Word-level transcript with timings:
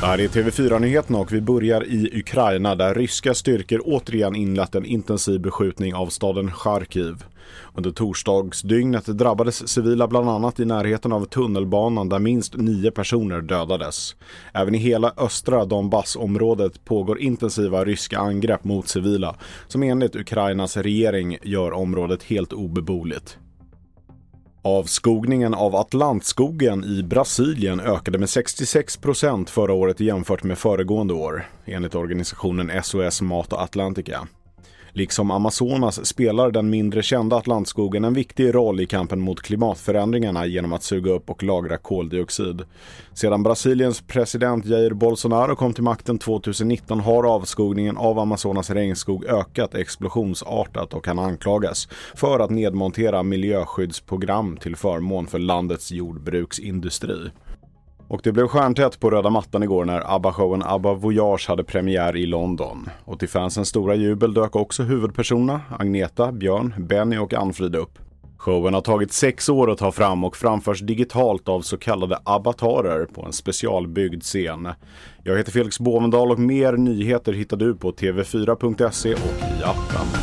Det 0.00 0.06
här 0.06 0.20
är 0.20 0.28
TV4-nyheterna 0.28 1.18
och 1.18 1.32
vi 1.32 1.40
börjar 1.40 1.84
i 1.86 2.18
Ukraina 2.18 2.74
där 2.74 2.94
ryska 2.94 3.34
styrkor 3.34 3.80
återigen 3.84 4.36
inlett 4.36 4.74
en 4.74 4.84
intensiv 4.84 5.40
beskjutning 5.40 5.94
av 5.94 6.06
staden 6.06 6.52
Charkiv. 6.52 7.24
Under 7.74 7.90
torsdagsdygnet 7.90 9.06
drabbades 9.06 9.68
civila 9.68 10.08
bland 10.08 10.28
annat 10.28 10.60
i 10.60 10.64
närheten 10.64 11.12
av 11.12 11.24
tunnelbanan 11.24 12.08
där 12.08 12.18
minst 12.18 12.56
nio 12.56 12.90
personer 12.90 13.40
dödades. 13.40 14.16
Även 14.54 14.74
i 14.74 14.78
hela 14.78 15.12
östra 15.16 15.64
Donbassområdet 15.64 16.84
pågår 16.84 17.20
intensiva 17.20 17.84
ryska 17.84 18.18
angrepp 18.18 18.64
mot 18.64 18.88
civila 18.88 19.36
som 19.68 19.82
enligt 19.82 20.16
Ukrainas 20.16 20.76
regering 20.76 21.38
gör 21.42 21.72
området 21.72 22.22
helt 22.22 22.52
obeboeligt. 22.52 23.38
Avskogningen 24.62 25.54
av 25.54 25.76
Atlantskogen 25.76 26.84
i 26.84 27.02
Brasilien 27.02 27.80
ökade 27.80 28.18
med 28.18 28.30
66 28.30 28.96
procent 28.96 29.50
förra 29.50 29.72
året 29.72 30.00
jämfört 30.00 30.42
med 30.42 30.58
föregående 30.58 31.14
år, 31.14 31.48
enligt 31.64 31.94
organisationen 31.94 32.82
SOS 32.82 33.22
Mat 33.22 33.52
och 33.52 33.62
Atlantica. 33.62 34.28
Liksom 34.92 35.30
Amazonas 35.30 36.06
spelar 36.06 36.50
den 36.50 36.70
mindre 36.70 37.02
kända 37.02 37.36
Atlantskogen 37.36 38.04
en 38.04 38.14
viktig 38.14 38.54
roll 38.54 38.80
i 38.80 38.86
kampen 38.86 39.20
mot 39.20 39.42
klimatförändringarna 39.42 40.46
genom 40.46 40.72
att 40.72 40.82
suga 40.82 41.12
upp 41.12 41.30
och 41.30 41.42
lagra 41.42 41.76
koldioxid. 41.76 42.62
Sedan 43.14 43.42
Brasiliens 43.42 44.02
president 44.06 44.66
Jair 44.66 44.90
Bolsonaro 44.90 45.56
kom 45.56 45.72
till 45.72 45.82
makten 45.82 46.18
2019 46.18 47.00
har 47.00 47.24
avskogningen 47.24 47.96
av 47.96 48.18
Amazonas 48.18 48.70
regnskog 48.70 49.24
ökat 49.24 49.74
explosionsartat 49.74 50.94
och 50.94 51.04
kan 51.04 51.18
anklagas 51.18 51.88
för 52.14 52.40
att 52.40 52.50
nedmontera 52.50 53.22
miljöskyddsprogram 53.22 54.56
till 54.56 54.76
förmån 54.76 55.26
för 55.26 55.38
landets 55.38 55.92
jordbruksindustri. 55.92 57.30
Och 58.10 58.20
det 58.24 58.32
blev 58.32 58.46
stjärntätt 58.46 59.00
på 59.00 59.10
röda 59.10 59.30
mattan 59.30 59.62
igår 59.62 59.84
när 59.84 60.00
ABBA-showen 60.00 60.62
ABBA 60.66 60.94
Voyage 60.94 61.48
hade 61.48 61.64
premiär 61.64 62.16
i 62.16 62.26
London. 62.26 62.88
Och 63.04 63.18
till 63.18 63.28
fansens 63.28 63.68
stora 63.68 63.94
jubel 63.94 64.34
dök 64.34 64.56
också 64.56 64.82
huvudpersonerna 64.82 65.60
Agneta, 65.78 66.32
Björn, 66.32 66.74
Benny 66.78 67.18
och 67.18 67.34
Anfrid 67.34 67.76
upp. 67.76 67.98
Showen 68.36 68.74
har 68.74 68.80
tagit 68.80 69.12
sex 69.12 69.48
år 69.48 69.70
att 69.70 69.78
ta 69.78 69.92
fram 69.92 70.24
och 70.24 70.36
framförs 70.36 70.80
digitalt 70.80 71.48
av 71.48 71.60
så 71.60 71.76
kallade 71.76 72.18
abbatarer 72.24 73.04
på 73.04 73.22
en 73.22 73.32
specialbyggd 73.32 74.22
scen. 74.22 74.68
Jag 75.24 75.36
heter 75.36 75.52
Felix 75.52 75.78
Bovendal 75.78 76.30
och 76.30 76.38
mer 76.38 76.72
nyheter 76.72 77.32
hittar 77.32 77.56
du 77.56 77.74
på 77.74 77.92
tv4.se 77.92 79.14
och 79.14 79.60
i 79.60 79.64
appen. 79.64 80.19